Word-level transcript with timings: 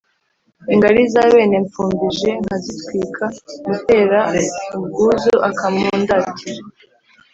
Ingali 0.73 1.01
za 1.13 1.23
bene 1.33 1.57
Mfumbije 1.65 2.29
nkazitwika; 2.43 3.25
mutera 3.67 4.19
ubwuzu 4.77 5.33
akimundatira 5.49 6.61